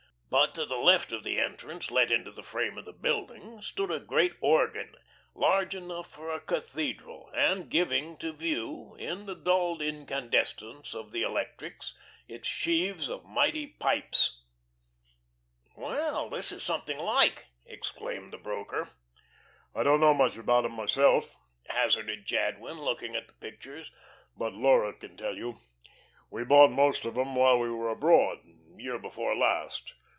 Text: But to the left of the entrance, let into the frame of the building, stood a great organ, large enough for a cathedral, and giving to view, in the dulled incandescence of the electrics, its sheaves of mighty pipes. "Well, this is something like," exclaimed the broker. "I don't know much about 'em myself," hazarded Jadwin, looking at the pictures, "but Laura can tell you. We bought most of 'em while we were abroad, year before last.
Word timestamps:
But 0.39 0.55
to 0.55 0.65
the 0.65 0.77
left 0.77 1.11
of 1.11 1.25
the 1.25 1.41
entrance, 1.41 1.91
let 1.91 2.09
into 2.09 2.31
the 2.31 2.41
frame 2.41 2.77
of 2.77 2.85
the 2.85 2.93
building, 2.93 3.61
stood 3.61 3.91
a 3.91 3.99
great 3.99 4.31
organ, 4.39 4.95
large 5.33 5.75
enough 5.75 6.09
for 6.09 6.31
a 6.31 6.39
cathedral, 6.39 7.29
and 7.35 7.69
giving 7.69 8.15
to 8.19 8.31
view, 8.31 8.95
in 8.97 9.25
the 9.25 9.35
dulled 9.35 9.81
incandescence 9.81 10.95
of 10.95 11.11
the 11.11 11.21
electrics, 11.21 11.93
its 12.29 12.47
sheaves 12.47 13.09
of 13.09 13.25
mighty 13.25 13.67
pipes. 13.67 14.41
"Well, 15.75 16.29
this 16.29 16.53
is 16.53 16.63
something 16.63 16.97
like," 16.97 17.47
exclaimed 17.65 18.31
the 18.31 18.37
broker. 18.37 18.89
"I 19.75 19.83
don't 19.83 19.99
know 19.99 20.13
much 20.13 20.37
about 20.37 20.63
'em 20.63 20.75
myself," 20.77 21.35
hazarded 21.67 22.25
Jadwin, 22.25 22.79
looking 22.79 23.17
at 23.17 23.27
the 23.27 23.33
pictures, 23.33 23.91
"but 24.37 24.53
Laura 24.53 24.93
can 24.93 25.17
tell 25.17 25.35
you. 25.35 25.57
We 26.29 26.45
bought 26.45 26.71
most 26.71 27.03
of 27.03 27.17
'em 27.17 27.35
while 27.35 27.59
we 27.59 27.69
were 27.69 27.89
abroad, 27.89 28.39
year 28.77 28.97
before 28.97 29.35
last. 29.35 29.93